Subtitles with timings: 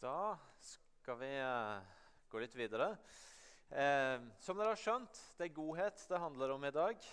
[0.00, 0.32] Da
[0.64, 1.80] skal vi eh,
[2.32, 2.94] gå litt videre.
[3.68, 7.04] Eh, som dere har skjønt, det er godhet det handler om i dag.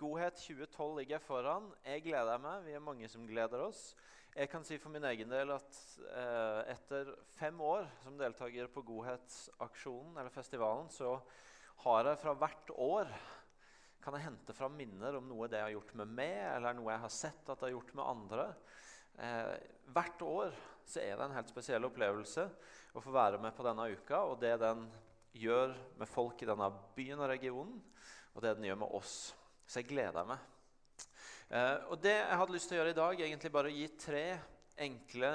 [0.00, 1.68] Godhet 2012 ligger foran.
[1.86, 2.66] Jeg gleder meg.
[2.66, 3.84] Vi er mange som gleder oss.
[4.34, 5.78] Jeg kan si for min egen del at
[6.08, 11.14] eh, etter fem år som deltaker på Godhetsaksjonen, eller festivalen, så
[11.86, 13.16] har jeg fra hvert år
[14.02, 17.06] kan jeg hente fram minner om noe det har gjort med meg, eller noe jeg
[17.06, 18.52] har sett at det har gjort med andre.
[19.14, 19.52] Eh,
[19.94, 22.46] hvert år så er det en helt spesiell opplevelse
[22.94, 24.22] å få være med på denne uka.
[24.30, 24.84] Og det den
[25.34, 27.80] gjør med folk i denne byen og regionen,
[28.34, 29.16] og det den gjør med oss.
[29.66, 30.42] Så jeg gleder meg.
[31.48, 33.88] Eh, og det jeg hadde lyst til å gjøre i dag, egentlig bare å gi
[34.00, 34.26] tre
[34.84, 35.34] enkle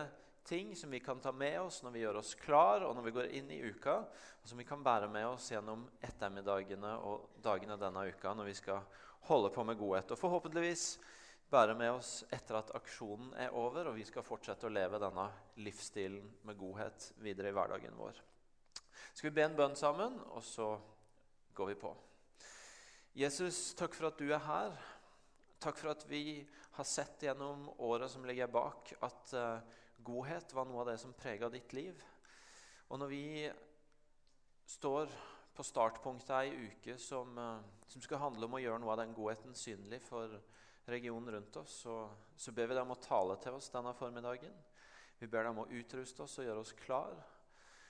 [0.49, 3.13] ting som vi kan ta med oss når vi gjør oss klar og når vi
[3.13, 3.99] går inn i uka,
[4.41, 8.55] og som vi kan bære med oss gjennom ettermiddagene og dagene denne uka når vi
[8.57, 8.81] skal
[9.29, 10.09] holde på med godhet.
[10.16, 10.85] Og forhåpentligvis
[11.49, 15.26] bære med oss etter at aksjonen er over og vi skal fortsette å leve denne
[15.63, 18.20] livsstilen med godhet videre i hverdagen vår.
[19.13, 20.76] Skal vi be en bønn sammen, og så
[21.57, 21.91] går vi på.
[23.18, 24.76] Jesus, takk for at du er her.
[25.60, 26.40] Takk for at vi
[26.77, 31.16] har sett gjennom året som ligger bak, at uh, godhet var noe av det som
[31.18, 31.98] prega ditt liv.
[32.88, 33.26] Og når vi
[34.70, 35.12] står
[35.57, 39.18] på startpunktet ei uke som, uh, som, skal handle om å gjøre noe av den
[39.18, 40.38] godheten synlig for
[40.90, 41.95] regionen rundt oss, så,
[42.35, 44.55] så ber vi deg om å tale til oss denne formiddagen.
[45.20, 47.15] Vi ber deg om å utruste oss og gjøre oss klar.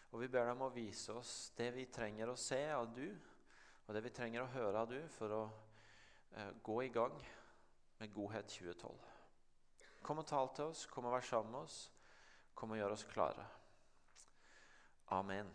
[0.09, 3.05] Og vi ber deg om å vise oss det vi trenger å se av du,
[3.85, 5.43] og det vi trenger å høre av du for å
[6.33, 7.15] eh, gå i gang
[8.01, 8.91] med Godhet 2012.
[10.05, 11.79] Kom og tal til oss, kom og vær sammen med oss,
[12.57, 13.45] kom og gjør oss klare.
[15.13, 15.49] Amen.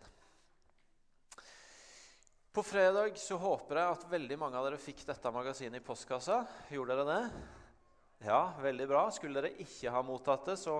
[2.55, 6.37] På fredag så håper jeg at veldig mange av dere fikk dette magasinet i postkassa.
[6.71, 7.41] Gjorde dere det?
[8.29, 9.01] Ja, veldig bra.
[9.11, 10.77] Skulle dere ikke ha mottatt det, så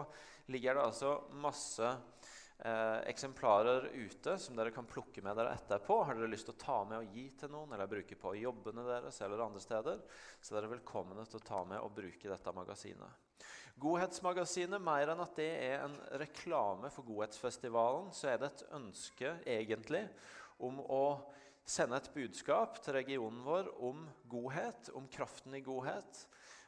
[0.55, 1.11] ligger det altså
[1.43, 5.99] masse eh, eksemplarer ute som dere kan plukke med dere etterpå.
[6.07, 8.87] Har dere lyst til å ta med og gi til noen eller bruke på jobbene
[8.93, 9.99] deres eller andre steder,
[10.39, 13.43] så dere er velkomne til å ta med og bruke dette magasinet.
[13.83, 19.41] Godhetsmagasinet, mer enn at det er en reklame for Godhetsfestivalen, så er det et ønske
[19.43, 20.05] egentlig
[20.64, 21.03] om å
[21.65, 26.20] sende et budskap til regionen vår om godhet, om kraften i godhet.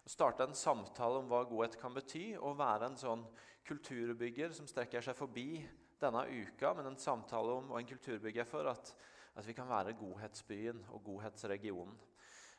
[0.08, 3.26] Starte en samtale om hva godhet kan bety, og være en sånn
[3.68, 5.62] kulturbygger som strekker seg forbi
[6.02, 8.94] denne uka, men en samtale om og en kulturbygger for at,
[9.38, 11.98] at vi kan være godhetsbyen og godhetsregionen.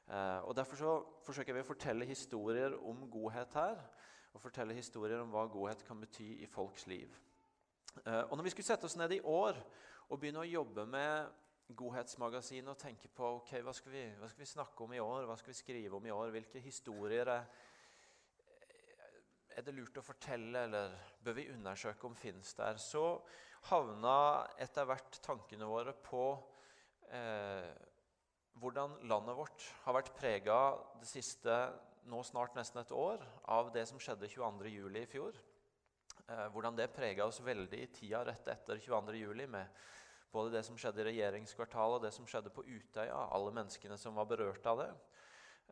[0.08, 0.94] Eh, og Derfor så
[1.26, 3.82] forsøker vi å fortelle historier om godhet her,
[4.36, 7.10] og fortelle historier om hva godhet kan bety i folks liv.
[8.04, 9.58] Eh, og når vi skulle sette oss ned i år
[10.08, 11.46] og begynne å jobbe med
[11.76, 15.26] Godhetsmagasinet og tenke på ok, hva skal, vi, hva skal vi snakke om i år,
[15.28, 17.50] hva skal vi skrive om i år, hvilke historier er,
[19.58, 23.18] er det lurt å fortelle, eller bør vi undersøke om finnes der, så
[23.68, 24.16] havna
[24.62, 26.24] etter hvert tankene våre på
[27.12, 27.68] eh,
[28.58, 30.58] hvordan landet vårt har vært prega
[31.02, 31.58] det siste
[32.08, 34.96] nå snart nesten et år av det som skjedde 22.07.
[35.02, 35.36] i fjor.
[36.28, 39.46] Eh, hvordan det prega oss veldig i tida rett etter 22.07.
[39.46, 39.80] med
[40.32, 43.16] både det som skjedde i regjeringskvartalet og det som skjedde på Utøya.
[43.32, 44.90] Alle menneskene som var berørt av det.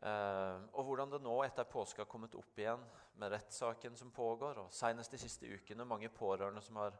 [0.05, 2.83] Eh, og hvordan det nå etter påske har kommet opp igjen
[3.17, 4.61] med rettssaken som pågår.
[4.63, 6.97] Og senest de siste ukene mange pårørende som har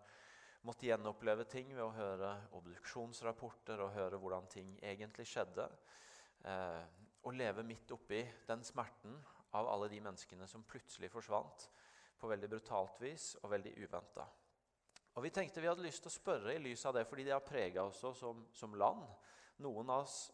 [0.66, 5.68] måttet gjenoppleve ting ved å høre obduksjonsrapporter og høre hvordan ting egentlig skjedde.
[6.46, 6.84] Eh,
[7.28, 9.18] og leve midt oppi den smerten
[9.58, 11.70] av alle de menneskene som plutselig forsvant
[12.18, 14.26] på veldig brutalt vis og veldig uventa.
[15.18, 17.34] Og Vi tenkte vi hadde lyst til å spørre i lys av det, fordi det
[17.34, 19.02] har prega oss som, som, land.
[19.66, 20.28] Noen, oss,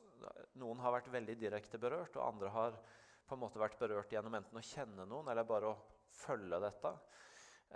[0.59, 2.75] noen, har vært veldig direkte berørt, og andre har
[3.23, 5.77] på en måte vært berørt gjennom enten å kjenne noen eller bare å
[6.19, 6.91] følge dette.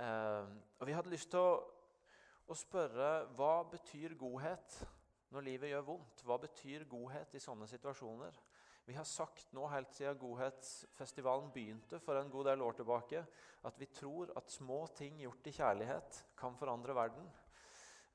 [0.03, 0.51] Eh,
[0.81, 1.56] og Vi hadde lyst til å,
[2.51, 4.81] å spørre hva betyr godhet
[5.31, 6.25] når livet gjør vondt?
[6.28, 8.35] Hva betyr godhet i sånne situasjoner?
[8.88, 13.20] Vi har sagt nå helt siden Godhetsfestivalen begynte for en god del år tilbake,
[13.68, 17.25] at vi tror at små ting gjort i kjærlighet kan forandre verden.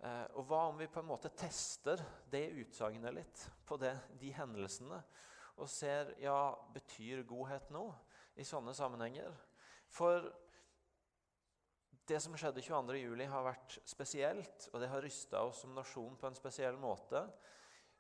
[0.01, 2.01] Eh, og hva om vi på en måte tester
[2.33, 5.03] det utsagnet litt på det, de hendelsene,
[5.61, 7.93] og ser ja, betyr godhet noe
[8.41, 9.29] i sånne sammenhenger?
[9.93, 10.25] For
[12.09, 16.33] det som skjedde 22.07, har vært spesielt, og det har rysta oss som nasjon på
[16.33, 17.27] en spesiell måte.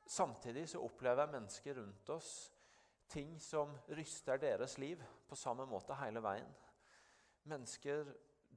[0.08, 2.32] Samtidig så opplever jeg mennesker rundt oss
[3.12, 6.48] ting som ryster deres liv på samme måte hele veien.
[7.50, 8.08] Mennesker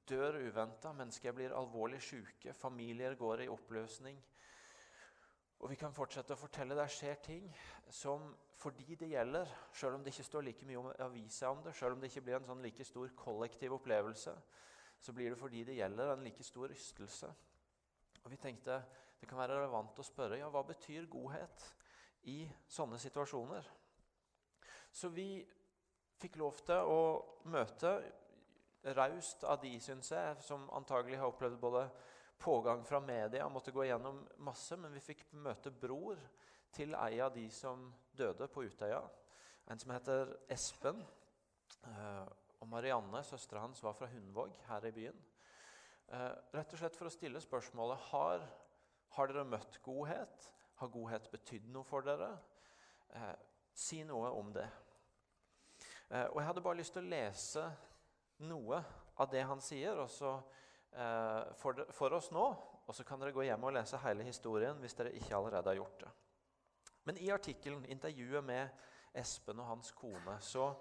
[0.07, 4.17] dør uventa, mennesker blir alvorlig syke, familier går i oppløsning.
[5.63, 7.47] Og vi kan fortsette å fortelle der skjer ting
[7.89, 11.63] som for de det gjelder, selv om det ikke står like mye om avisa om
[11.63, 14.35] det, selv om det ikke blir en sånn like stor kollektiv opplevelse,
[14.99, 17.31] så blir det for de det gjelder, en like stor rystelse.
[18.23, 18.79] Og Vi tenkte
[19.19, 21.65] det kan være relevant å spørre ja, hva betyr godhet
[22.31, 23.67] i sånne situasjoner.
[24.95, 25.43] Så vi
[26.21, 26.99] fikk lov til å
[27.51, 27.97] møte
[28.95, 31.81] raust av de, syns jeg, som antagelig har opplevd både
[32.39, 36.19] pågang fra media, måtte gå gjennom masse, men vi fikk møte bror
[36.75, 39.01] til ei av de som døde på Utøya.
[39.71, 41.01] En som heter Espen.
[41.83, 42.25] Eh,
[42.61, 45.17] og Marianne, søstera hans, var fra Hundvåg her i byen.
[46.07, 48.47] Eh, rett og slett for å stille spørsmålet har,
[49.17, 50.49] har dere møtt godhet.
[50.79, 52.31] Har godhet betydd noe for dere?
[53.15, 53.31] Eh,
[53.75, 54.67] si noe om det.
[56.09, 57.63] Og Jeg hadde bare lyst til å lese
[58.45, 58.81] noe
[59.17, 60.35] av det han sier også,
[61.59, 62.45] for, for oss nå.
[62.85, 65.79] Og så kan dere gå hjem og lese hele historien hvis dere ikke allerede har
[65.79, 66.11] gjort det.
[67.05, 68.85] Men i artikkelen, intervjuet med
[69.15, 70.71] Espen og hans kone, så,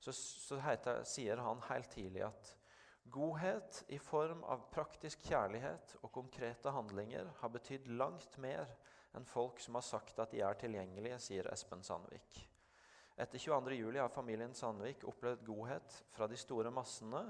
[0.00, 2.52] så, så heter, sier han helt tidlig at
[3.12, 8.72] godhet i form av praktisk kjærlighet og konkrete handlinger har betydd langt mer
[9.16, 12.42] enn folk som har sagt at de er tilgjengelige, sier Espen Sandvik.
[13.16, 17.22] Etter 22.07 har familien Sandvik opplevd godhet fra de store massene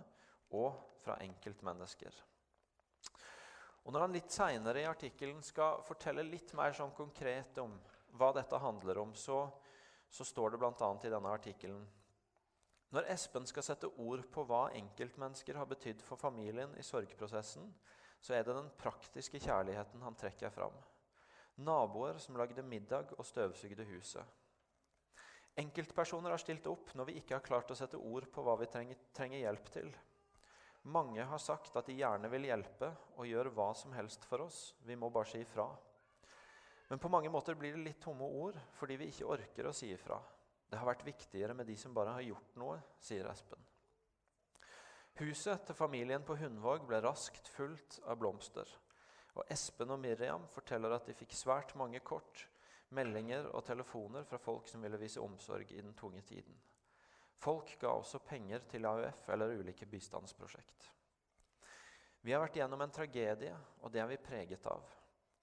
[0.59, 2.17] og fra enkeltmennesker.
[3.87, 7.77] Og Når han litt seinere i artikkelen skal fortelle litt mer sånn konkret om
[8.19, 9.45] hva dette handler om, så,
[10.11, 10.89] så står det bl.a.
[11.07, 11.85] i denne artikkelen
[12.97, 17.71] Når Espen skal sette ord på hva enkeltmennesker har betydd for familien i sorgprosessen,
[18.19, 20.75] så er det den praktiske kjærligheten han trekker fram.
[21.63, 24.27] Naboer som lagde middag og støvsugde huset.
[25.57, 28.69] Enkeltpersoner har stilt opp når vi ikke har klart å sette ord på hva vi
[28.69, 29.89] trenger, trenger hjelp til.
[30.93, 34.75] Mange har sagt at de gjerne vil hjelpe og gjør hva som helst for oss.
[34.87, 35.67] Vi må bare si ifra.
[36.91, 39.89] Men på mange måter blir det litt tomme ord fordi vi ikke orker å si
[39.95, 40.21] ifra.
[40.69, 43.65] Det har vært viktigere med de som bare har gjort noe, sier Espen.
[45.17, 48.69] Huset til familien på Hundvåg ble raskt fullt av blomster.
[49.37, 52.45] Og Espen og Miriam forteller at de fikk svært mange kort,
[52.95, 56.55] meldinger og telefoner fra folk som ville vise omsorg i den tunge tiden.
[57.37, 60.93] Folk ga også penger til AUF eller ulike bistandsprosjekt.
[62.23, 64.87] Vi har vært gjennom en tragedie, og det er vi preget av.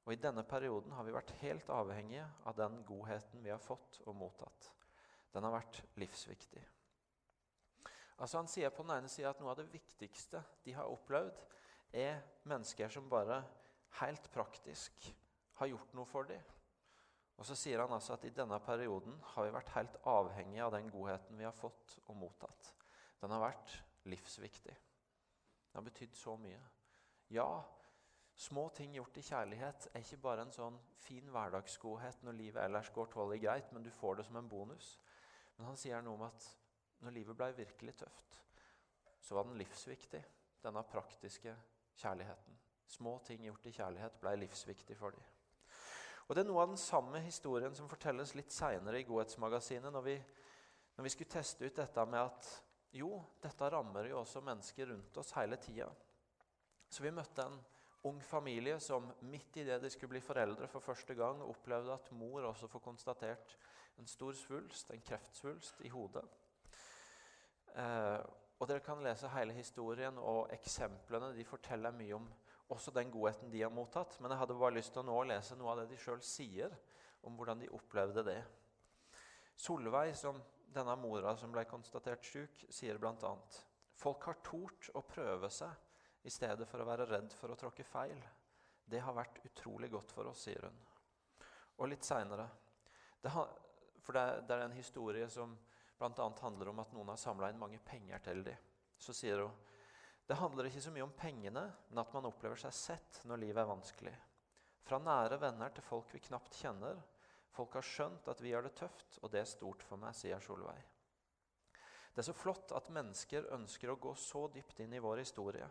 [0.04, 4.02] Og i denne perioden har vi vært helt avhengige av den godheten vi har fått
[4.04, 4.72] og mottatt.
[5.32, 6.64] Den har vært livsviktig.
[8.18, 11.40] Altså Han sier på den ene sida at noe av det viktigste de har opplevd,
[11.94, 12.20] er
[12.50, 13.44] mennesker som bare
[14.02, 15.08] helt praktisk
[15.60, 16.42] har gjort noe for dem.
[17.44, 20.72] Og så sier han altså at i denne perioden har vi vært helt avhengige av
[20.78, 22.70] den godheten vi har fått og mottatt.
[23.20, 23.74] Den har vært
[24.08, 24.76] livsviktig.
[25.68, 26.62] Den har betydd så mye.
[27.36, 27.50] Ja,
[28.36, 32.90] Små ting gjort i kjærlighet er ikke bare en sånn fin hverdagsgodhet når livet ellers
[32.96, 34.96] går tålelig greit, men du får det som en bonus.
[35.58, 36.48] Men han sier noe om at
[37.06, 38.40] når livet ble virkelig tøft,
[39.22, 40.24] så var den livsviktig,
[40.64, 41.54] denne praktiske
[42.02, 42.58] kjærligheten.
[42.96, 45.33] Små ting gjort i kjærlighet ble livsviktig for dem.
[46.28, 50.06] Og Det er noe av den samme historien som fortelles litt seinere i Godhetsmagasinet, når
[50.06, 50.16] vi,
[50.96, 52.50] når vi skulle teste ut dette med at
[52.94, 55.90] jo, dette rammer jo også mennesker rundt oss hele tida.
[56.88, 57.58] Så vi møtte en
[58.08, 62.12] ung familie som midt i det de skulle bli foreldre for første gang, opplevde at
[62.16, 63.58] mor også får konstatert
[63.98, 66.24] en stor svulst, en kreftsvulst, i hodet.
[67.76, 68.20] Eh,
[68.60, 71.34] og Dere kan lese hele historien og eksemplene.
[71.36, 72.28] De forteller mye om
[72.72, 74.16] også den godheten de har mottatt.
[74.20, 76.74] Men jeg hadde bare lyst til å nå lese noe av det de sjøl sier
[77.24, 78.40] om hvordan de opplevde det.
[79.60, 80.40] Solveig, som
[80.74, 83.34] denne mora som ble konstatert syk, sier bl.a.:
[83.96, 87.86] Folk har tort å prøve seg i stedet for å være redd for å tråkke
[87.86, 88.20] feil.
[88.86, 90.80] Det har vært utrolig godt for oss, sier hun.
[91.80, 92.50] Og litt seinere
[93.24, 95.54] For det, det, er en historie som
[95.98, 96.26] bl.a.
[96.42, 98.58] handler om at noen har samla inn mange penger til dem.
[99.00, 99.54] Så sier hun
[100.28, 103.64] det handler ikke så mye om pengene, men at man opplever seg sett når livet
[103.64, 104.14] er vanskelig.
[104.88, 107.00] Fra nære venner til folk vi knapt kjenner.
[107.54, 110.40] Folk har skjønt at vi har det tøft, og det er stort for meg, sier
[110.44, 110.80] Solveig.
[112.14, 115.68] Det er så flott at mennesker ønsker å gå så dypt inn i vår historie.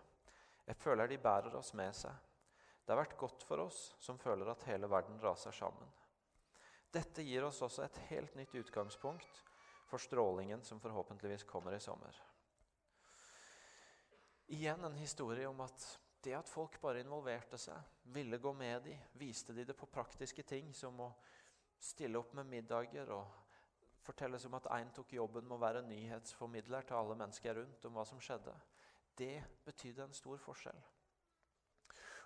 [0.67, 2.13] Jeg føler de bærer oss med seg.
[2.83, 5.89] Det har vært godt for oss som føler at hele verden raser sammen.
[6.93, 9.43] Dette gir oss også et helt nytt utgangspunkt
[9.89, 12.13] for strålingen som forhåpentligvis kommer i sommer.
[14.53, 15.85] Igjen en historie om at
[16.23, 17.79] det at folk bare involverte seg,
[18.13, 21.07] ville gå med de, viste de det på praktiske ting som å
[21.81, 23.31] stille opp med middager og
[24.05, 27.97] fortelles om at én tok jobben med å være nyhetsformidler til alle mennesker rundt om
[27.97, 28.53] hva som skjedde.
[29.17, 30.83] Det betydde en stor forskjell.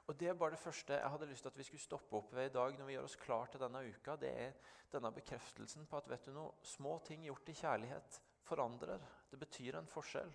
[0.06, 2.34] Og Det er bare det første jeg hadde lyst til at vi skulle stoppe opp
[2.34, 2.78] ved i dag.
[2.78, 4.52] når vi gjør oss klar til denne uka, Det er
[4.90, 9.00] denne bekreftelsen på at vet du noe, små ting gjort i kjærlighet forandrer.
[9.30, 10.34] Det betyr en forskjell.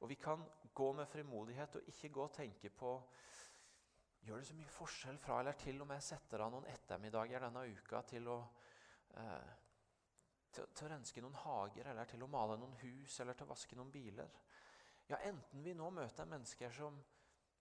[0.00, 0.42] Og vi kan
[0.74, 2.98] gå med frimodighet og ikke gå og tenke på
[4.26, 7.60] Gjør det så mye forskjell fra eller til om jeg setter av noen ettermiddager denne
[7.70, 8.40] uka til å,
[9.20, 9.52] eh,
[10.50, 13.52] til, til, å renske noen hager, eller til å male noen hus, eller til å
[13.52, 14.40] vaske noen biler?
[15.06, 16.98] Ja, enten vi nå møter mennesker som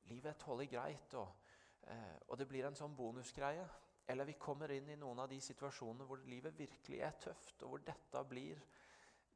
[0.10, 1.54] livet er tålelig greit, og,
[1.86, 3.68] eh, og det blir en sånn bonusgreie,
[4.10, 7.76] eller vi kommer inn i noen av de situasjonene hvor livet virkelig er tøft, og
[7.76, 8.66] hvor dette blir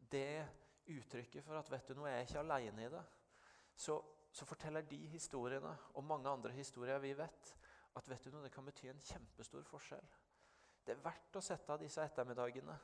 [0.09, 0.47] det
[0.95, 3.03] uttrykket for at vet du noe, jeg er ikke alene i det,
[3.79, 3.99] så,
[4.31, 7.53] så, forteller de historiene og mange andre historier vi vet,
[7.95, 10.09] at vet du noe, det kan bety en kjempestor forskjell.
[10.85, 12.75] Det er verdt å sette av disse ettermiddagene.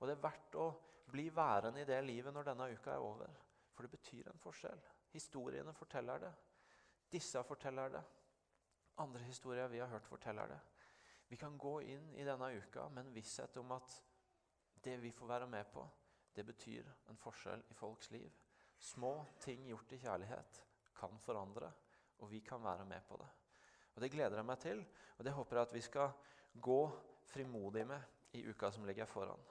[0.00, 0.66] Og det er verdt å
[1.10, 3.32] bli værende i det livet når denne uka er over.
[3.74, 4.80] For det betyr en forskjell.
[5.12, 6.30] Historiene forteller det.
[7.10, 8.02] Disse forteller det.
[9.02, 10.60] Andre historier vi har hørt, forteller det.
[11.28, 13.96] Vi kan gå inn i denne uka med en visshet om at
[14.82, 15.84] det vi får være med på,
[16.34, 18.30] det betyr en forskjell i folks liv.
[18.78, 20.62] Små ting gjort i kjærlighet
[20.96, 21.70] kan forandre,
[22.20, 23.28] og vi kan være med på det.
[23.94, 24.84] Og Det gleder jeg meg til,
[25.18, 26.12] og det håper jeg at vi skal
[26.60, 26.80] gå
[27.32, 28.00] frimodig med
[28.32, 29.42] i uka som ligger foran.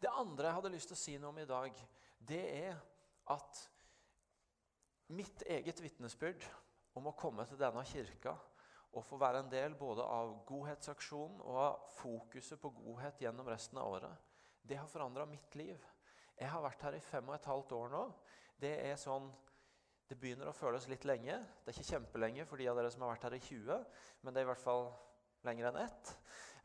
[0.00, 1.80] Det andre jeg hadde lyst til å si noe om i dag,
[2.18, 2.76] det er
[3.32, 3.64] at
[5.08, 6.44] mitt eget vitnesbyrd
[6.98, 8.36] om å komme til denne kirka
[8.92, 13.80] og få være en del både av godhetsaksjonen og av fokuset på godhet gjennom resten
[13.80, 14.14] av året,
[14.62, 15.84] det har forandra mitt liv.
[16.38, 18.02] Jeg har vært her i fem og et halvt år nå.
[18.58, 19.28] Det er sånn,
[20.08, 21.38] det begynner å føles litt lenge.
[21.64, 23.82] Det er ikke kjempelenge for de av dere som har vært her i 20,
[24.22, 24.86] men det er i hvert fall
[25.46, 26.12] lenger enn ett.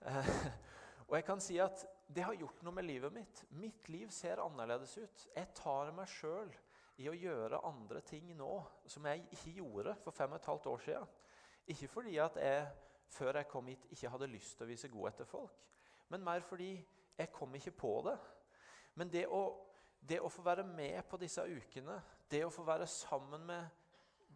[0.10, 0.36] Eh,
[1.08, 3.44] og jeg kan si at det har gjort noe med livet mitt.
[3.58, 5.28] Mitt liv ser annerledes ut.
[5.34, 6.54] Jeg tar meg sjøl
[7.02, 8.56] i å gjøre andre ting nå
[8.90, 11.14] som jeg ikke gjorde for fem og et halvt år siden.
[11.74, 12.66] Ikke fordi at jeg
[13.14, 15.66] før jeg kom hit, ikke hadde lyst til å vise godhet til folk,
[16.10, 16.72] men mer fordi
[17.18, 18.18] jeg kom ikke på det.
[19.00, 19.44] Men det å,
[20.00, 21.98] det å få være med på disse ukene,
[22.30, 23.82] det å få være sammen med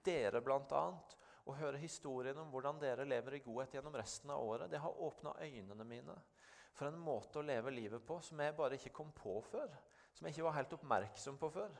[0.05, 0.84] dere bl.a.
[1.48, 5.03] og høre historien om hvordan dere lever i godhet gjennom resten av året, det har
[5.03, 6.15] åpna øynene mine
[6.77, 9.72] for en måte å leve livet på som jeg bare ikke kom på før.
[10.13, 11.74] Som jeg ikke var helt oppmerksom på før.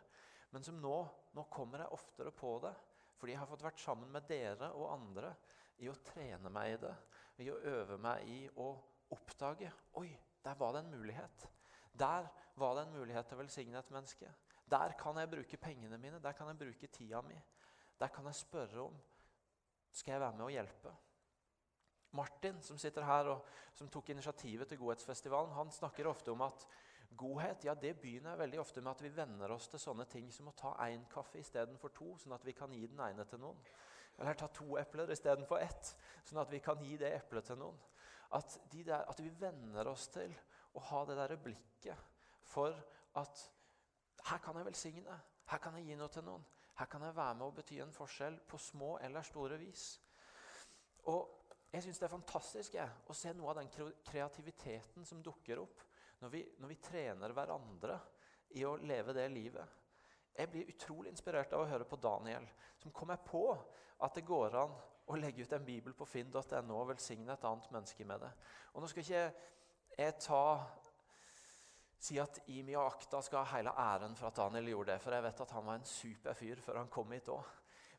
[0.54, 0.98] Men som nå,
[1.38, 2.74] nå kommer jeg oftere på det.
[3.18, 5.34] Fordi jeg har fått vært sammen med dere og andre
[5.82, 6.94] i å trene meg i det.
[7.46, 8.72] I å øve meg i å
[9.13, 9.70] oppdage
[10.01, 10.10] Oi,
[10.46, 11.48] der var det en mulighet.
[12.00, 14.29] Der var det en mulighet til å velsigne et menneske.
[14.70, 17.38] Der kan jeg bruke pengene mine, der kan jeg bruke tida mi.
[18.00, 18.98] Der kan jeg spørre om
[19.91, 20.91] skal jeg være med og hjelpe.
[22.12, 26.67] Martin, som sitter her og som tok initiativet til Godhetsfestivalen, han snakker ofte om at
[27.17, 30.50] godhet ja, det begynner veldig ofte med at vi venner oss til sånne ting som
[30.51, 33.60] å ta én kaffe istedenfor to, sånn at vi kan gi den ene til noen.
[34.17, 35.94] Eller ta to epler istedenfor ett,
[36.25, 37.77] sånn at vi kan gi det eplet til noen.
[38.36, 40.34] At, de der, at, vi venner oss til
[40.76, 42.16] å ha det der blikket
[42.48, 42.76] for
[43.18, 43.44] at
[44.28, 45.16] her kan jeg velsigne,
[45.48, 46.44] her kan jeg gi noe til noen.
[46.78, 49.86] Her kan jeg være med og bety en forskjell på små eller store vis.
[51.10, 51.38] Og
[51.72, 55.84] jeg syns det er fantastisk jeg, å se noe av den kreativiteten som dukker opp
[56.22, 57.98] når vi, når vi trener hverandre
[58.60, 59.74] i å leve det livet.
[60.38, 62.46] Jeg blir utrolig inspirert av å høre på Daniel,
[62.78, 63.50] som kommer på
[64.06, 64.76] at det går an
[65.08, 68.32] og legge ut en bibel på finn.no og velsigne et annet menneske med det.
[68.74, 69.24] Og Nå skal ikke
[69.98, 70.42] jeg ta,
[71.98, 75.16] si at Imi og Akta skal ha hele æren for at Daniel gjorde det, for
[75.16, 77.54] jeg vet at han var en super fyr før han kom hit òg.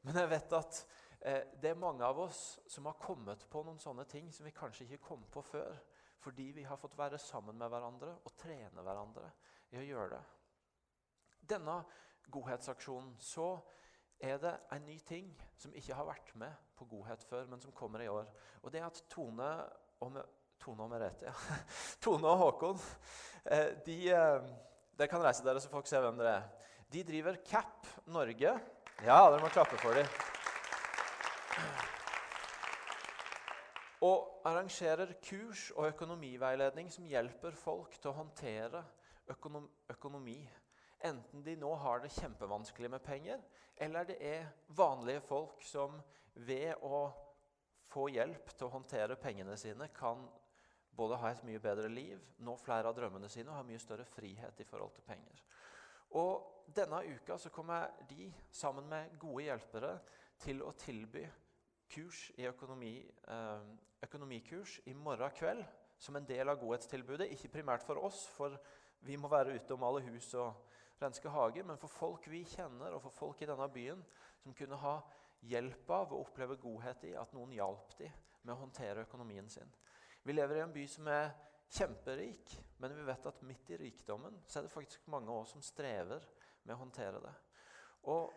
[0.06, 0.82] Men jeg vet at
[1.20, 4.54] eh, det er mange av oss som har kommet på noen sånne ting som vi
[4.54, 5.80] kanskje ikke kom på før,
[6.22, 9.32] fordi vi har fått være sammen med hverandre og trene hverandre
[9.74, 10.22] i å gjøre det.
[11.56, 11.80] Denne
[12.30, 13.50] godhetsaksjonen så
[14.20, 17.74] er det en ny ting som ikke har vært med på godhet før, men som
[17.74, 18.26] kommer i år.
[18.62, 19.50] Og det er at Tone
[20.00, 20.18] og,
[20.58, 21.34] Tone og Merete, ja.
[22.04, 22.80] Tone og Håkon
[23.44, 24.48] de, de, eh,
[24.98, 26.48] Dere kan reise dere, så folk ser hvem dere er.
[26.90, 28.54] De driver CAP Norge.
[29.04, 30.08] Ja, dere må klappe for dem.
[34.02, 38.82] Og arrangerer kurs og økonomiveiledning som hjelper folk til å håndtere
[39.90, 40.40] økonomi
[40.98, 43.42] Enten de nå har det kjempevanskelig med penger,
[43.76, 46.00] eller det er vanlige folk som
[46.34, 47.06] ved å
[47.88, 50.26] få hjelp til å håndtere pengene sine, kan
[50.98, 54.06] både ha et mye bedre liv, nå flere av drømmene sine og ha mye større
[54.10, 55.42] frihet i forhold til penger.
[56.18, 59.94] Og Denne uka så kommer de sammen med gode hjelpere
[60.42, 61.22] til å tilby
[61.88, 63.62] kurs i økonomi, eh,
[64.04, 65.64] økonomikurs i morgen kveld
[65.98, 67.30] som en del av godhetstilbudet.
[67.32, 68.58] Ikke primært for oss, for
[69.00, 70.67] vi må være ute og male hus og
[71.00, 74.02] renske hager, men for folk vi kjenner, og for folk i denne byen
[74.42, 74.96] som kunne ha
[75.46, 79.70] hjelp av og oppleve godhet i at noen hjalp dem med å håndtere økonomien sin.
[80.22, 81.30] Vi lever i en by som er
[81.68, 85.54] kjemperik, men vi vet at midt i rikdommen så er det faktisk mange av oss
[85.54, 86.24] som strever
[86.64, 87.34] med å håndtere det.
[88.08, 88.32] Og,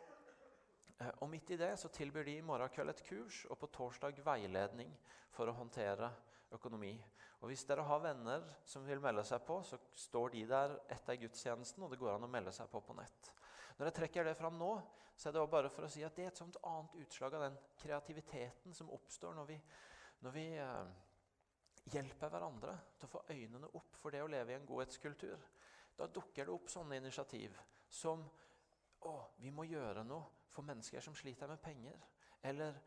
[0.99, 3.71] eh, og midt i det så tilbyr de i morgen kveld et kurs og på
[3.77, 4.91] torsdag veiledning
[5.31, 6.11] for å håndtere
[6.55, 6.93] økonomi.
[7.41, 11.19] Og Hvis dere har venner som vil melde seg på, så står de der etter
[11.21, 13.31] gudstjenesten, og det går an å melde seg på på nett.
[13.77, 14.73] Når jeg trekker det fram nå,
[15.15, 17.47] så er det bare for å si at det er et sånt annet utslag av
[17.47, 19.57] den kreativiteten som oppstår når vi,
[20.25, 20.91] når vi eh,
[21.93, 25.47] hjelper hverandre til å få øynene opp for det å leve i en godhetskultur.
[25.97, 27.57] Da dukker det opp sånne initiativ
[27.91, 28.23] som
[29.07, 31.97] å, vi må gjøre noe for mennesker som sliter med penger.
[32.43, 32.77] Eller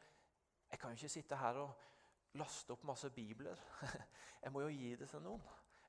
[0.70, 1.90] jeg kan jo ikke sitte her og
[2.38, 3.60] laste opp masse bibler.
[4.42, 5.42] Jeg må jo gi det til noen.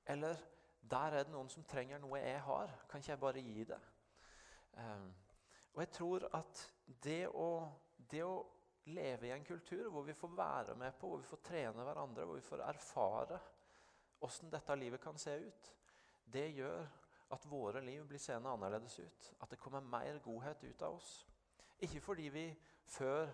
[0.08, 0.40] Eller
[0.86, 2.70] der er det noen som trenger noe jeg har.
[2.90, 3.80] Kan ikke jeg bare gi det?
[4.78, 5.08] Um,
[5.74, 6.62] og jeg tror at
[7.02, 7.48] det å,
[7.98, 8.36] det å
[8.94, 12.28] leve i en kultur hvor vi får være med på, hvor vi får trene hverandre,
[12.30, 13.40] hvor vi får erfare
[14.26, 15.72] åssen dette livet kan se ut,
[16.26, 16.86] det gjør
[17.36, 19.32] at våre liv blir seende annerledes ut.
[19.42, 21.26] At det kommer mer godhet ut av oss.
[21.84, 22.46] Ikke fordi vi
[22.86, 23.28] før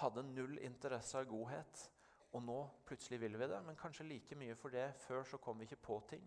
[0.00, 1.82] hadde null interesse av godhet,
[2.32, 2.58] og nå
[2.88, 4.86] plutselig vil vi det, men kanskje like mye for det.
[5.04, 6.24] Før så kom vi ikke på ting.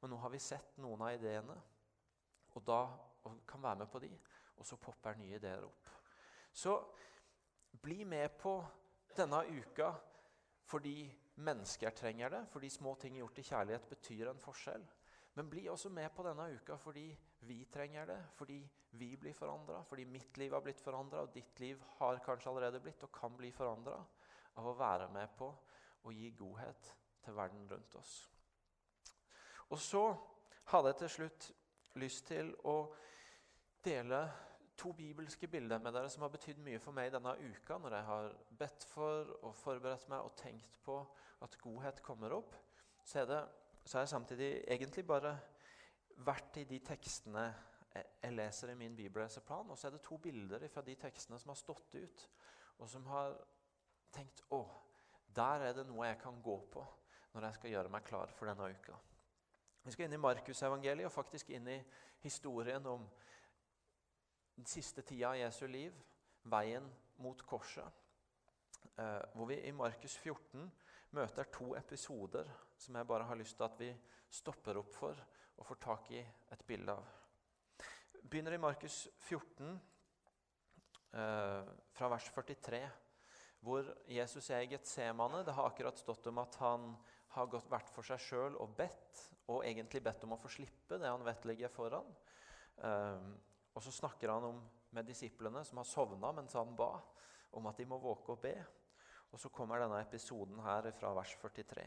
[0.00, 1.56] Men nå har vi sett noen av ideene,
[2.54, 2.82] og da
[3.22, 4.10] og kan være med på de,
[4.58, 5.90] og så popper nye ideer opp.
[6.52, 6.74] Så
[7.82, 8.56] bli med på
[9.16, 9.92] denne uka
[10.72, 11.06] fordi
[11.42, 14.84] mennesker trenger det, fordi små ting gjort i kjærlighet betyr en forskjell.
[15.34, 17.06] Men bli også med på denne uka fordi
[17.48, 18.60] vi trenger det, fordi
[18.98, 22.82] vi blir forandra, fordi mitt liv har blitt forandra, og ditt liv har kanskje allerede
[22.84, 23.96] blitt og kan bli forandra
[24.58, 25.48] av å være med på
[26.02, 26.92] å gi godhet
[27.22, 28.14] til verden rundt oss.
[29.70, 30.04] Og så
[30.72, 31.50] hadde jeg til slutt
[32.00, 32.76] lyst til å
[33.84, 34.22] dele
[34.78, 38.08] to bibelske bilder med dere som har betydd mye for meg denne uka, når jeg
[38.08, 40.98] har bedt for og forberedt meg og tenkt på
[41.44, 42.56] at godhet kommer opp.
[43.04, 43.40] Så, det,
[43.84, 45.36] så har jeg samtidig egentlig bare
[46.26, 47.46] vært i de tekstene
[47.92, 49.70] jeg leser i min bibelleseplan.
[49.70, 52.28] Og så er det to bilder fra de tekstene som har stått ut,
[52.78, 53.36] og som har
[54.12, 54.62] tenkt å,
[55.32, 56.84] der er det noe jeg kan gå på
[57.32, 58.98] når jeg skal gjøre meg klar for denne uka.
[59.82, 61.78] Vi skal inn i Markusevangeliet og faktisk inn i
[62.22, 63.06] historien om
[64.54, 65.96] den siste tida av Jesu liv,
[66.52, 66.86] veien
[67.24, 67.88] mot korset.
[68.98, 70.68] Eh, hvor vi i Markus 14
[71.16, 73.90] møter to episoder som jeg bare har lyst til at vi
[74.32, 75.24] stopper opp for
[75.56, 77.08] og får tak i et bilde av.
[78.22, 79.80] Begynner i Markus 14,
[81.12, 82.82] eh, fra vers 43,
[83.62, 85.44] hvor Jesus er i Getsemane.
[85.46, 86.90] Det har akkurat stått om at han
[87.36, 90.98] har gått vært for seg sjøl og bedt, og egentlig bedt om å få slippe
[91.00, 92.10] det han vet ligger foran.
[92.82, 93.32] Um,
[93.72, 94.60] og så snakker han om
[94.92, 96.92] med disiplene som har sovna mens han ba,
[97.56, 98.54] om at de må våke og be.
[99.32, 101.86] Og så kommer denne episoden her fra vers 43.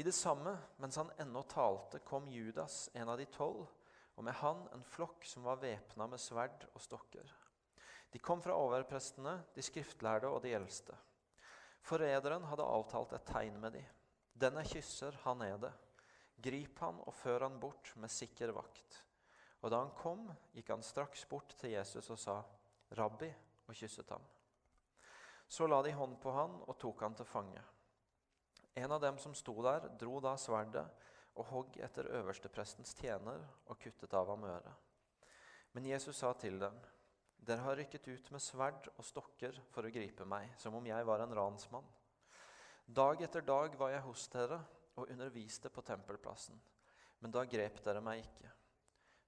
[0.00, 3.64] I det samme, mens han ennå talte, kom Judas, en av de tolv,
[4.16, 7.32] og med han en flokk som var væpna med sverd og stokker.
[8.10, 10.96] De kom fra overprestene, de skriftlærde og de eldste.
[11.86, 13.84] Forræderen hadde avtalt et tegn med de.
[14.34, 15.72] Den jeg kysser, han er det.
[16.40, 19.04] Grip han og før han bort med sikker vakt.
[19.60, 22.42] Og da han kom, gikk han straks bort til Jesus og sa,
[22.90, 23.34] 'Rabbi',
[23.68, 24.22] og kysset ham.
[25.46, 27.62] Så la de hånd på han og tok han til fange.
[28.74, 30.86] En av dem som sto der, dro da sverdet
[31.34, 34.74] og hogg etter øversteprestens tjener og kuttet av ham øret.
[35.72, 36.74] Men Jesus sa til dem,
[37.40, 41.06] 'Dere har rykket ut med sverd og stokker for å gripe meg, som om jeg
[41.08, 41.88] var en ransmann.'
[42.90, 44.58] Dag etter dag var jeg hos dere
[44.96, 46.60] og underviste på tempelplassen,
[47.20, 48.50] men da grep dere meg ikke.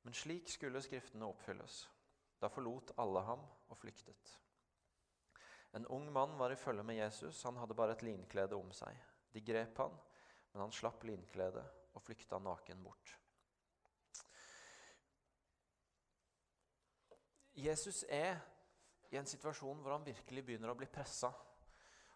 [0.02, 1.84] Men slik skulle Skriftene oppfylles.
[2.42, 4.32] Da forlot alle ham og flyktet.
[5.78, 7.44] En ung mann var i følge med Jesus.
[7.46, 8.98] Han hadde bare et linklede om seg.
[9.32, 9.94] De grep han,
[10.52, 13.14] men han slapp linkledet og flykta naken bort.
[17.54, 18.38] Jesus er
[19.12, 21.32] i en situasjon hvor han virkelig begynner å bli pressa.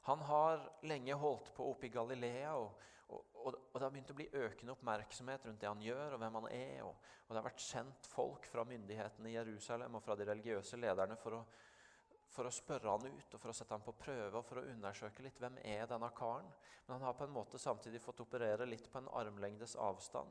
[0.07, 4.16] Han har lenge holdt på oppe i Galilea, og, og, og, det har begynt å
[4.16, 6.85] bli økende oppmerksomhet rundt det han gjør, og hvem han er.
[6.87, 11.18] Og, det har vært sendt folk fra myndighetene i Jerusalem og fra de religiøse lederne
[11.18, 11.42] for å,
[12.31, 14.66] for å spørre han ut og for å sette han på prøve og for å
[14.70, 16.46] undersøke litt hvem er denne karen.
[16.87, 20.31] Men han har på en måte samtidig fått operere litt på en armlengdes avstand.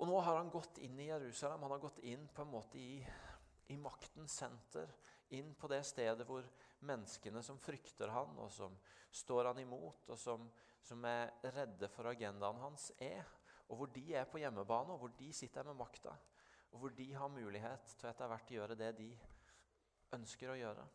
[0.00, 1.60] Og nå har han gått inn i Jerusalem.
[1.66, 3.02] Han har gått inn på en måte i,
[3.70, 4.90] i maktens senter.
[5.36, 6.46] Inn på det stedet hvor
[6.86, 8.74] menneskene som frykter han, og som
[9.14, 10.48] står han imot, og som,
[10.82, 13.26] som er redde for agendaen hans, er.
[13.70, 16.16] Og hvor de er på hjemmebane, og hvor de sitter med makta.
[16.70, 19.10] Og hvor de har mulighet til etter hvert å gjøre det de
[20.18, 20.86] ønsker å gjøre.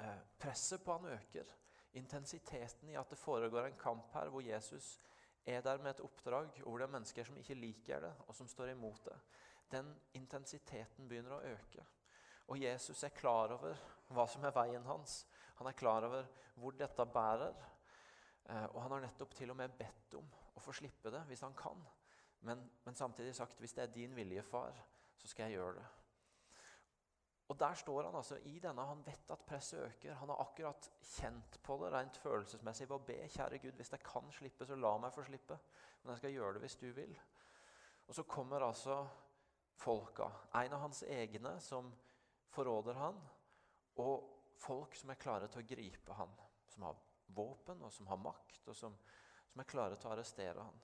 [0.00, 1.48] Eh, presset på han øker.
[1.96, 4.98] Intensiteten i at det foregår en kamp her hvor Jesus
[5.48, 8.36] er der med et oppdrag, og hvor det er mennesker som ikke liker det, og
[8.36, 9.16] som står imot det.
[9.72, 11.84] Den intensiteten begynner å øke.
[12.50, 13.78] Og Jesus er klar over
[14.10, 15.22] hva som er veien hans.
[15.60, 16.26] Han er klar over
[16.58, 17.54] hvor dette bærer.
[18.50, 21.44] Eh, og han har nettopp til og med bedt om å få slippe det hvis
[21.46, 21.78] han kan.
[22.46, 24.76] Men, men samtidig sagt hvis det er din vilje, far,
[25.20, 25.88] så skal jeg gjøre det.
[27.50, 28.82] Og der står han altså i denne.
[28.86, 30.14] Han vet at presset øker.
[30.14, 34.04] Han har akkurat kjent på det rent følelsesmessig ved å be kjære Gud, hvis jeg
[34.06, 35.58] kan slippe, så la meg få slippe.
[36.02, 37.16] Men jeg skal gjøre det hvis du vil.
[38.06, 39.00] Og så kommer altså
[39.80, 40.28] folka.
[40.52, 41.88] En av hans egne som
[42.52, 43.20] forråder han,
[44.00, 44.28] og
[44.60, 46.32] folk som er klare til å gripe han.
[46.68, 46.98] Som har
[47.34, 48.96] våpen, og som har makt, og som,
[49.50, 50.82] som er klare til å arrestere han.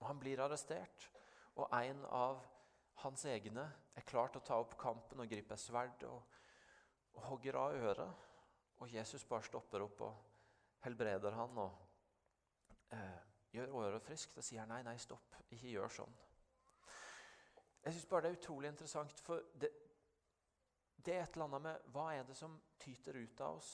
[0.00, 1.08] Og han blir arrestert,
[1.54, 2.42] og en av
[3.04, 6.20] hans egne er klar til å ta opp kampen og gripe sverd og,
[7.14, 8.30] og hogger av øret.
[8.82, 11.78] Og Jesus bare stopper opp og helbreder han og
[12.92, 13.20] eh,
[13.54, 16.16] gjør øret friskt og sier nei, nei, stopp, ikke gjør sånn.
[17.84, 19.68] Jeg syns bare det er utrolig interessant, for det,
[20.96, 23.72] det, er et eller annet med hva er det som tyter ut av oss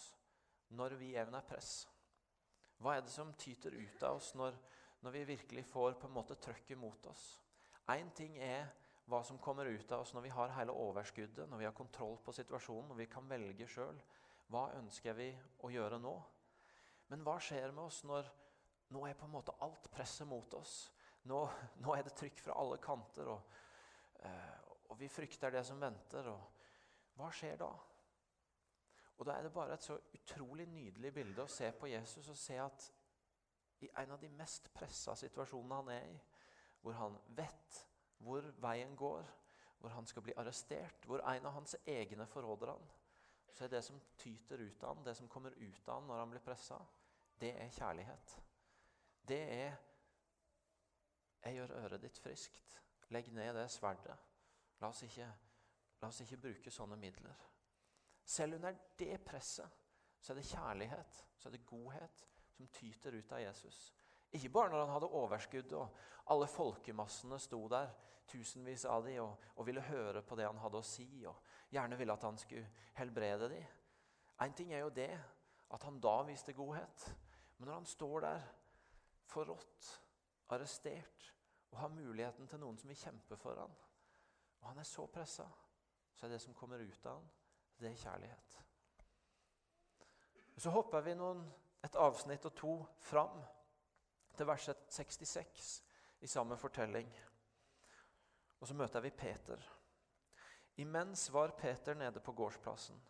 [0.74, 1.84] når vi er under press?
[2.82, 4.58] Hva er det som tyter ut av oss når,
[5.04, 7.24] når vi virkelig får på en måte trøkket mot oss?
[7.94, 8.66] Én ting er
[9.10, 12.18] hva som kommer ut av oss når vi har hele overskuddet, når vi har kontroll
[12.24, 13.98] på situasjonen, når vi kan velge sjøl.
[14.50, 15.30] Hva ønsker vi
[15.62, 16.14] å gjøre nå?
[17.10, 18.30] Men hva skjer med oss når
[18.94, 20.88] nå er på en måte alt presset mot oss?
[21.30, 21.42] Nå,
[21.82, 23.58] nå er det trykk fra alle kanter, og,
[24.88, 26.26] og, vi frykter det som venter.
[26.28, 27.70] Og hva skjer da?
[29.20, 32.36] Og Da er det bare et så utrolig nydelig bilde å se på Jesus og
[32.40, 32.86] se at
[33.84, 36.18] i en av de mest pressa situasjonene han er i,
[36.80, 37.86] hvor han vet
[38.20, 39.28] hvor veien går,
[39.80, 42.90] hvor han skal bli arrestert, hvor en av hans egne forråder han,
[43.52, 46.20] så er det som tyter ut av han, det som kommer ut av han når
[46.20, 46.78] han blir pressa,
[47.40, 48.36] det er kjærlighet.
[49.28, 49.76] Det er
[51.42, 52.82] 'Jeg gjør øret ditt friskt.
[53.10, 54.26] Legg ned det sverdet.'
[54.80, 55.26] La oss ikke,
[56.00, 57.46] la oss ikke bruke sånne midler.
[58.24, 59.80] Selv under det presset
[60.20, 63.92] så er det kjærlighet, så er det godhet, som tyter ut av Jesus.
[64.32, 65.96] Ikke bare når han hadde overskudd og
[66.30, 67.90] alle folkemassene sto der,
[68.30, 71.40] tusenvis av de, og, og, ville høre på det han hadde å si, og
[71.74, 72.68] gjerne ville at han skulle
[73.00, 73.60] helbrede de.
[74.44, 75.10] Én ting er jo det,
[75.70, 77.08] at han da viste godhet.
[77.58, 78.46] Men når han står der
[79.30, 79.90] forrådt,
[80.50, 81.26] arrestert,
[81.70, 83.76] og har muligheten til noen som vil kjempe for han,
[84.60, 85.46] og han er så pressa,
[86.14, 87.30] så er det som kommer ut av han,
[87.80, 88.58] det er kjærlighet.
[90.60, 91.46] Så hopper vi noen,
[91.80, 93.38] et avsnitt og to fram
[94.36, 95.68] til verset 66
[96.20, 97.08] i samme fortelling.
[98.60, 99.62] Og så møter vi Peter.
[100.76, 103.00] Imens var Peter nede på gårdsplassen.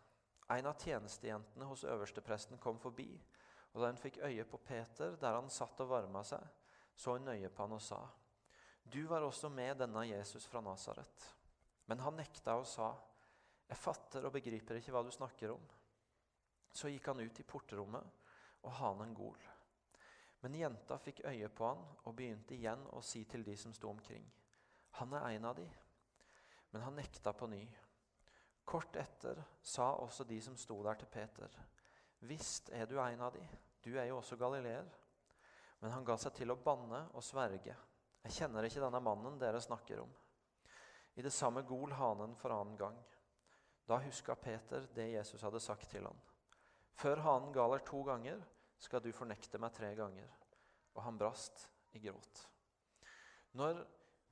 [0.51, 3.09] En av tjenestejentene hos øverstepresten kom forbi,
[3.73, 6.43] og da hun fikk øye på Peter der han satt og varma seg,
[6.95, 7.99] så hun nøye på han og sa,
[8.91, 11.35] 'Du var også med denne Jesus fra Nasaret.'
[11.85, 12.93] Men han nekta og sa,
[13.69, 15.69] 'Jeg fatter og begriper ikke hva du snakker om.'
[16.73, 18.03] Så gikk han ut i portrommet,
[18.63, 19.39] og hanen gol.
[20.41, 23.89] Men jenta fikk øye på han og begynte igjen å si til de som sto
[23.89, 24.23] omkring.
[24.99, 25.67] Han er en av de.
[26.71, 27.61] Men han nekta på ny.
[28.65, 31.59] Kort etter sa også de som sto der til Peter.
[32.19, 33.43] Visst er du en av de.
[33.83, 34.87] Du er jo også galileer.
[35.79, 37.75] Men han ga seg til å banne og sverge.
[38.25, 40.11] Jeg kjenner ikke denne mannen dere snakker om.
[41.17, 42.99] I det samme gol hanen for annen gang.
[43.87, 46.19] Da huska Peter det Jesus hadde sagt til han.
[47.01, 48.39] Før hanen galer to ganger,
[48.77, 50.29] skal du fornekte meg tre ganger.
[50.95, 52.45] Og han brast i gråt.
[53.57, 53.81] Når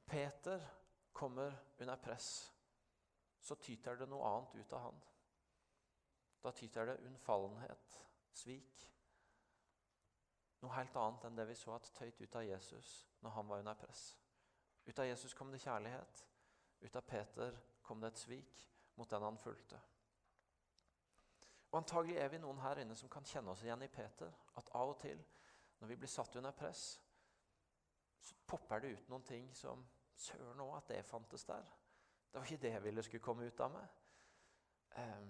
[0.10, 0.64] Peter
[1.14, 2.54] kommer under press,
[3.40, 5.02] så tyter det noe annet ut av han.
[6.44, 8.00] Da tyter det unnfallenhet,
[8.32, 8.86] svik.
[10.60, 12.90] Noe helt annet enn det vi så at tøyt ut av Jesus
[13.24, 14.04] når han var under press.
[14.86, 16.26] Ut av Jesus kom det kjærlighet.
[16.82, 19.80] Ut av Peter kom det et svik mot den han fulgte.
[21.72, 24.34] Og Antagelig er vi noen her inne som kan kjenne oss igjen i Peter.
[24.58, 25.22] At av og til,
[25.80, 27.00] når vi blir satt under press,
[28.20, 29.86] så popper det ut noen ting som
[30.20, 31.64] Søren òg, at det fantes der.
[32.32, 33.94] Det var ikke det jeg ville skulle komme ut av meg.
[34.98, 35.30] Um,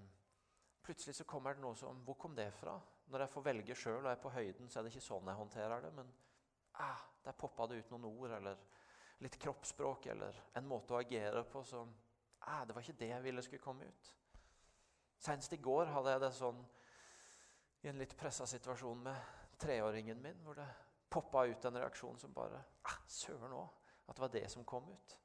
[0.81, 2.79] plutselig så kommer det noe som Hvor kom det fra?
[3.09, 5.39] Når jeg får velge sjøl og er på høyden, så er det ikke sånn jeg
[5.39, 5.91] håndterer det.
[5.97, 6.11] Men
[6.85, 8.59] ah, der poppa det ut noen ord, eller
[9.25, 11.89] litt kroppsspråk, eller en måte å agere på som
[12.45, 14.11] ah, Det var ikke det jeg ville skulle komme ut.
[15.19, 16.61] Senest i går hadde jeg det sånn
[17.83, 20.67] i en litt pressa situasjon med treåringen min, hvor det
[21.09, 23.75] poppa ut en reaksjon som bare ah, Søren òg!
[24.09, 25.17] At det var det som kom ut.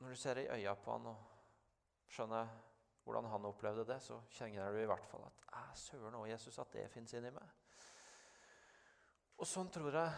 [0.00, 2.48] Når du ser i øya på han og skjønner
[3.04, 6.58] hvordan han opplevde det, så kjenner du i hvert fall at ah, søren òg, Jesus,
[6.62, 7.58] at det fins inni meg.
[9.42, 10.12] Og sånn tror jeg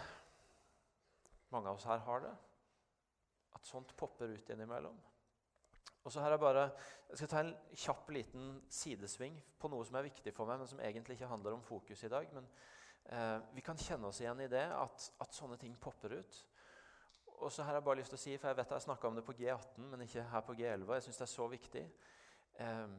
[1.54, 2.34] mange av oss her har det.
[3.54, 4.96] at sånt popper ut innimellom.
[6.04, 6.70] Og så her er bare,
[7.08, 10.68] Jeg skal ta en kjapp liten sidesving på noe som er viktig for meg, men
[10.68, 12.26] som egentlig ikke handler om fokus i dag.
[12.34, 12.48] Men
[13.06, 16.40] eh, vi kan kjenne oss igjen i det at, at sånne ting popper ut.
[17.38, 19.08] Og så her har jeg bare lyst til å si, for jeg vet jeg snakka
[19.08, 20.92] om det på G18, men ikke her på G11.
[20.98, 21.84] Jeg syns det er så viktig.
[22.60, 22.94] Eh,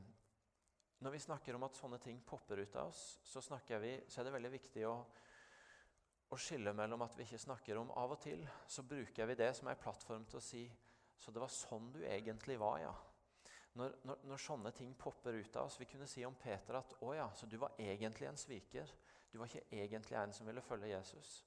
[1.05, 3.43] når vi snakker om at sånne ting popper ut av oss, så,
[3.81, 4.95] vi, så er det veldig viktig å,
[6.33, 9.51] å skille mellom at vi ikke snakker om av og til, så bruker vi det
[9.57, 10.65] som en plattform til å si
[11.17, 12.93] så det var sånn du egentlig var, ja.
[13.75, 16.93] Når, når, når, sånne ting popper ut av oss Vi kunne si om Peter at
[17.03, 18.91] å ja, så du var egentlig en sviker.
[19.31, 21.41] Du var ikke egentlig en som ville følge Jesus.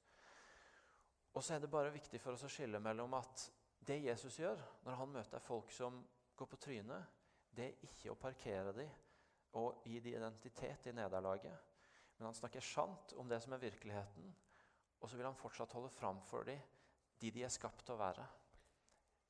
[1.33, 3.47] Og så er det bare viktig for oss å skille mellom at
[3.89, 6.03] det Jesus gjør når han møter folk som
[6.37, 7.18] går på trynet,
[7.59, 8.91] det er ikke å parkere dem
[9.59, 11.67] og gi dem identitet i nederlaget.
[12.19, 14.29] Men han snakker sant om det som er virkeligheten,
[15.01, 16.61] og så vil han fortsatt holde fram for dem
[17.19, 18.25] de de er skapt til å være.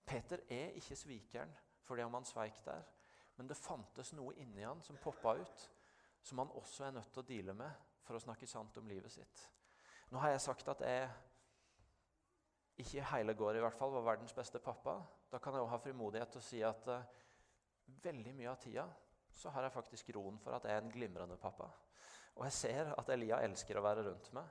[0.09, 1.53] Peter er ikke svikeren
[1.89, 2.83] fordi om han sveik der,
[3.37, 5.63] men det fantes noe inni han som poppa ut,
[6.21, 9.13] som han også er nødt til å deale med for å snakke sant om livet
[9.13, 9.45] sitt.
[10.13, 11.09] Nå har jeg sagt at jeg
[12.79, 14.99] ikke i hele går i hvert fall var verdens beste pappa.
[15.33, 17.25] Da kan jeg også ha frimodighet til å si at uh,
[18.03, 18.87] veldig mye av tida
[19.39, 21.69] så har jeg faktisk roen for at jeg er en glimrende pappa.
[22.39, 24.49] Og jeg ser at Elia elsker å være rundt meg.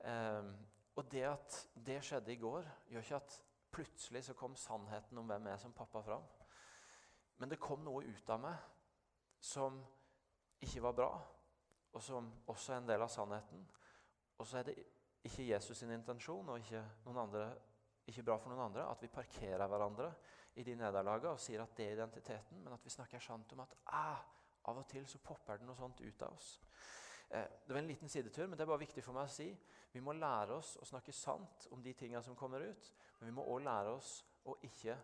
[0.00, 0.50] Um,
[0.96, 1.56] og det at
[1.86, 3.38] det skjedde i går, gjør ikke at
[3.70, 6.24] Plutselig så kom sannheten om hvem jeg er som pappa fram.
[7.38, 8.64] Men det kom noe ut av meg
[9.40, 9.78] som
[10.60, 11.10] ikke var bra,
[11.94, 13.62] og som også er en del av sannheten.
[14.38, 14.76] Og så er det
[15.24, 16.82] ikke Jesus sin intensjon og ikke,
[17.14, 17.46] andre,
[18.10, 20.10] ikke bra for noen andre at vi parkerer hverandre
[20.58, 23.62] i de nederlagene og sier at det er identiteten, men at vi snakker sant om
[23.64, 24.24] at ah,
[24.68, 26.50] av og til så popper det noe sånt ut av oss.
[27.30, 29.48] Eh, det var en liten sidetur, men det er bare viktig for meg å si.
[29.92, 32.92] Vi må lære oss å snakke sant om de tingene som kommer ut.
[33.20, 34.12] Men vi må òg lære oss
[34.50, 34.96] å ikke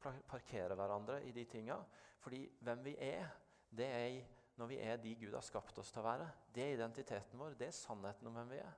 [0.00, 1.84] parkere hverandre i de tingene.
[2.20, 3.28] Fordi hvem vi er,
[3.70, 4.20] det er
[4.60, 6.28] når vi er de Gud har skapt oss til å være.
[6.52, 7.56] Det er identiteten vår.
[7.56, 8.74] Det er sannheten om hvem vi er.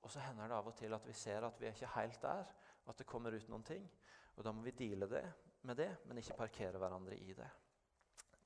[0.00, 2.22] Og så hender det av og til at vi ser at vi er ikke helt
[2.22, 2.52] der,
[2.84, 3.88] og at det kommer ut noen ting.
[4.40, 5.20] Og da må vi deale det
[5.68, 7.48] med det, men ikke parkere hverandre i det.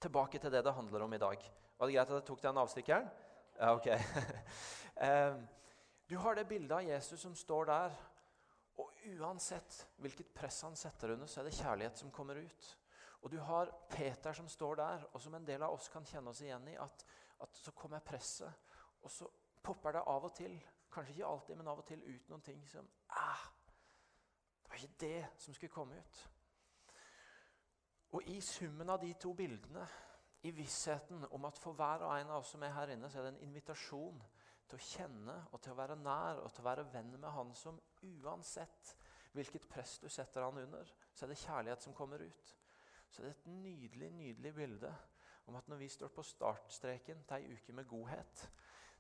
[0.03, 1.45] Tilbake til det det handler om i dag.
[1.79, 3.07] Var det greit at jeg tok den avstikkeren?
[3.61, 3.87] Ja, ok.
[6.11, 7.95] du har det bildet av Jesus som står der.
[8.83, 12.71] Og uansett hvilket press han setter under, så er det kjærlighet som kommer ut.
[13.23, 16.35] Og du har Peter som står der, og som en del av oss kan kjenne
[16.35, 16.79] oss igjen i.
[16.83, 17.07] At,
[17.39, 18.51] at så kommer presset,
[18.99, 19.31] og så
[19.63, 20.59] popper det av og til,
[20.91, 23.47] kanskje ikke alltid, men av og til ut noen ting som ah,
[24.75, 26.31] Det var ikke det som skulle komme ut.
[28.11, 29.85] Og i summen av de to bildene
[30.43, 33.21] i vissheten om at for hver og en av oss som er her inne, så
[33.21, 34.19] er det en invitasjon
[34.67, 37.53] til å kjenne og til å være nær og til å være venn med Han
[37.55, 38.97] som uansett
[39.33, 42.55] hvilket press du setter han under, så er det kjærlighet som kommer ut.
[43.11, 44.91] Så det er et nydelig, nydelig bilde
[45.47, 48.49] om at når vi står på startstreken til ei uke med godhet,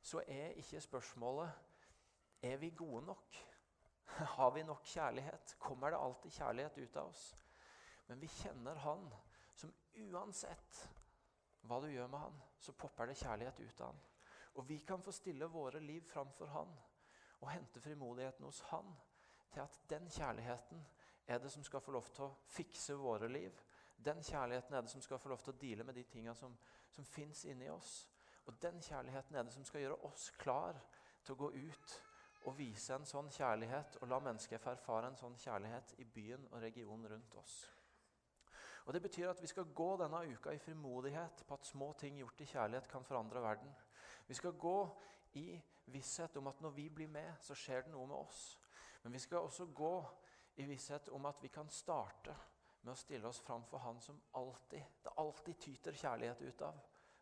[0.02, 1.50] så er ikke spørsmålet
[2.42, 3.42] er vi gode nok.
[4.36, 5.56] Har vi nok kjærlighet?
[5.58, 7.36] Kommer det alltid kjærlighet ut av oss?
[8.06, 9.08] Men vi kjenner Han
[9.54, 10.88] som uansett
[11.64, 14.00] hva du gjør med han, så popper det kjærlighet ut av han.
[14.54, 16.74] Og vi kan få stille våre liv framfor han
[17.40, 18.90] og hente frimodigheten hos han
[19.52, 20.82] til at den kjærligheten
[21.26, 23.60] er det som skal få lov til å fikse våre liv.
[23.96, 26.56] Den kjærligheten er det som skal få lov til å deale med de tinga som,
[26.90, 28.08] som fins inni oss.
[28.44, 30.78] Og den kjærligheten er det som skal gjøre oss klar
[31.24, 31.94] til å gå ut
[32.44, 36.44] og vise en sånn kjærlighet og la mennesker få erfare en sånn kjærlighet i byen
[36.50, 37.57] og regionen rundt oss.
[38.85, 42.18] Og Det betyr at vi skal gå denne uka i frimodighet på at små ting
[42.18, 43.70] gjort i kjærlighet kan forandre verden.
[44.26, 44.78] Vi skal gå
[45.40, 48.59] i visshet om at når vi blir med, så skjer det noe med oss.
[49.02, 49.94] Men vi skal også gå
[50.57, 52.35] i visshet om at vi kan starte
[52.83, 56.80] med å stille oss fram for Han som alltid, det alltid tyter kjærlighet ut av.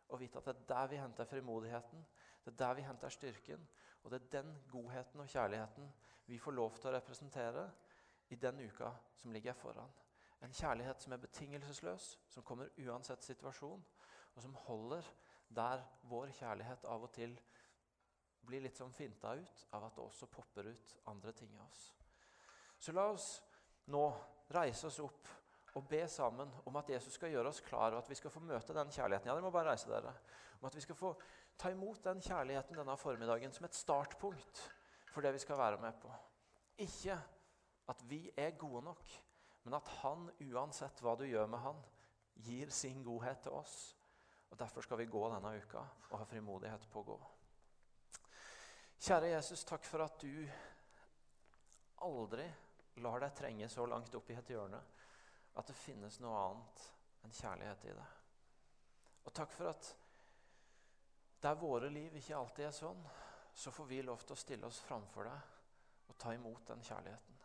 [0.09, 2.05] Og vite at det er der vi henter frimodigheten,
[2.43, 3.67] det er der vi henter styrken.
[4.03, 5.91] Og det er den godheten og kjærligheten
[6.25, 7.63] vi får lov til å representere
[8.29, 9.91] i den uka som ligger foran.
[10.43, 13.83] En kjærlighet som er betingelsesløs, som kommer uansett situasjon,
[14.35, 15.07] og som holder
[15.55, 17.35] der vår kjærlighet av og til
[18.43, 21.83] blir litt sånn finta ut av at det også popper ut andre ting av oss.
[22.77, 23.27] Så la oss
[23.93, 24.03] nå
[24.51, 25.29] reise oss opp
[25.73, 28.43] og be sammen om at Jesus skal gjøre oss klar, og at vi skal få
[28.45, 29.29] møte den kjærligheten.
[29.29, 30.13] Ja, dere må bare reise dere.
[30.59, 31.13] Om at vi skal få
[31.57, 34.61] ta imot den kjærligheten denne formiddagen som et startpunkt
[35.13, 36.13] for det vi skal være med på.
[36.85, 37.17] Ikke
[37.89, 39.03] at vi er gode nok,
[39.63, 41.81] men at han, uansett hva du gjør med han,
[42.45, 43.95] gir sin godhet til oss.
[44.51, 45.81] Og Derfor skal vi gå denne uka
[46.11, 47.17] og ha frimodighet på å gå.
[49.03, 50.45] Kjære Jesus, takk for at du
[52.05, 52.45] aldri
[53.03, 54.79] lar deg trenge så langt opp i et hjørne
[55.55, 56.85] at det finnes noe annet
[57.23, 58.07] enn kjærlighet i det.
[59.23, 59.91] Og takk for at
[61.43, 63.03] der våre liv ikke alltid er sånn,
[63.53, 67.39] så får vi lov til å stille oss framfor deg og ta imot den kjærligheten.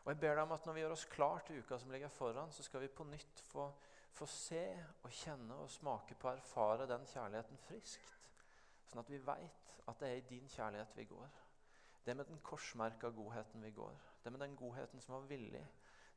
[0.00, 2.08] Og jeg ber deg om at Når vi gjør oss klar til uka som ligger
[2.08, 3.66] foran, så skal vi på nytt få,
[4.12, 4.64] få se
[5.04, 8.16] og kjenne og smake på og erfare den kjærligheten friskt.
[8.88, 11.36] Sånn at vi veit at det er i din kjærlighet vi går.
[12.04, 14.00] Det er med den korsmerka godheten vi går.
[14.22, 15.62] Det er med den godheten som var villig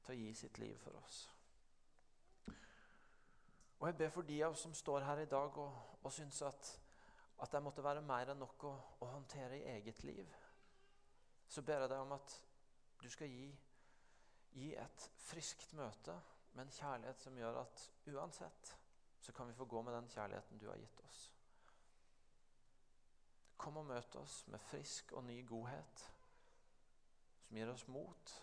[0.04, 1.24] til å gi sitt liv for oss.
[3.80, 6.42] Og jeg ber for de av oss som står her i dag og, og syns
[6.48, 6.70] at,
[7.44, 8.72] at det måtte være mer enn nok å,
[9.04, 10.30] å, håndtere i eget liv.
[11.52, 12.36] Så ber jeg deg om at
[13.04, 13.50] du skal gi,
[14.56, 16.16] gi et friskt møte
[16.54, 18.72] med en kjærlighet som gjør at uansett
[19.24, 21.20] så kan vi få gå med den kjærligheten du har gitt oss.
[23.60, 26.08] Kom og møt oss med frisk og ny godhet
[27.44, 28.34] som gir oss mot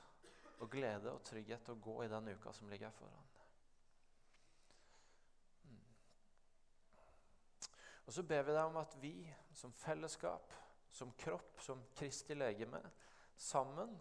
[0.60, 3.28] og glede og trygghet til å gå i den uka som ligger foran.
[5.64, 5.84] Mm.
[8.06, 9.14] Og så ber vi deg om at vi
[9.56, 10.52] som fellesskap,
[10.92, 12.82] som kropp, som Kristi legeme,
[13.36, 13.96] sammen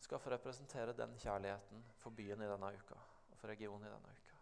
[0.00, 4.12] skal få representere den kjærligheten for byen i denne uka og for regionen i denne
[4.14, 4.36] uka.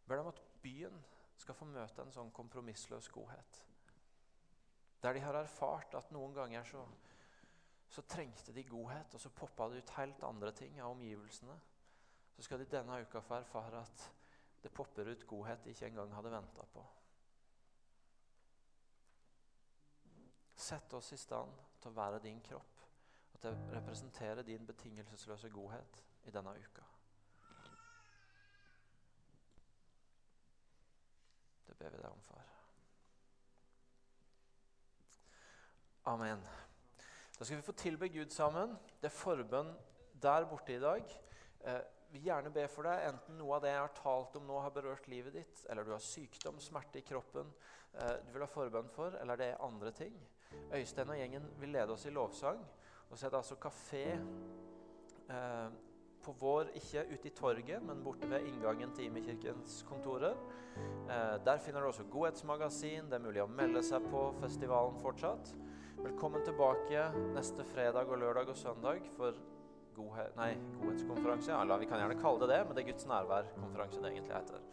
[0.00, 1.00] Jeg ber deg om at byen
[1.36, 3.58] skal få møte en sånn kompromissløs godhet.
[5.02, 6.80] Der de har erfart at noen ganger så,
[7.88, 11.56] så trengte de godhet, og så poppa det ut helt andre ting av omgivelsene.
[12.36, 14.06] Så skal de denne uka få erfare at
[14.62, 16.82] det popper ut godhet de ikke engang hadde venta på.
[20.56, 22.82] Sett oss i stand til å være din kropp,
[23.32, 26.84] og til å representere din betingelsesløse godhet i denne uka.
[31.66, 32.54] Det ber vi deg om, far.
[36.06, 36.46] Amen.
[37.38, 38.72] Da skal vi få tilbe Gud sammen.
[39.00, 39.74] Det er forbønn
[40.22, 41.10] der borte i dag.
[41.60, 44.46] Eh, vi vil gjerne be for deg, enten noe av det jeg har talt om
[44.48, 47.50] nå, har berørt livet ditt, eller du har sykdom, smerte i kroppen
[47.98, 50.14] eh, du vil ha forbønn for, eller det er andre ting.
[50.72, 52.62] Øystein og gjengen vil lede oss i lovsang.
[53.10, 55.76] Og så er det altså kafé eh,
[56.24, 60.40] på vår, ikke ute i torget, men borte ved inngangen til Imekirkens kontorer.
[60.78, 63.10] Eh, der finner du også godhetsmagasin.
[63.10, 65.52] Det er mulig å melde seg på festivalen fortsatt.
[65.96, 69.36] Velkommen tilbake neste fredag og lørdag og søndag for
[69.96, 71.54] godhet, nei, godhetskonferanse.
[71.54, 74.66] Ja, vi kan gjerne kalle det det, men det er Guds nærvær-konferanse det egentlig heter.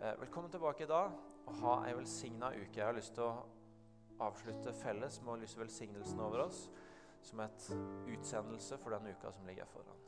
[0.00, 1.14] Eh, velkommen tilbake i dag
[1.48, 2.76] og ha ei velsigna uke.
[2.76, 3.46] Jeg har lyst til å
[4.28, 6.66] avslutte felles med å lyse velsignelsen over oss
[7.24, 7.70] som et
[8.12, 10.04] utsendelse for den uka som ligger foran.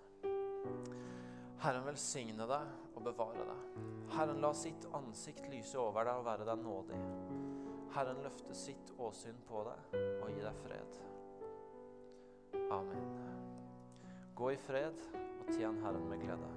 [1.61, 3.81] Herren velsigne deg og bevare deg.
[4.16, 7.01] Herren la sitt ansikt lyse over deg og være deg nådig.
[7.94, 10.98] Herren løfte sitt åsyn på deg og gi deg fred.
[12.70, 13.09] Amen.
[14.38, 16.50] Gå i fred og tjen Herren med glede.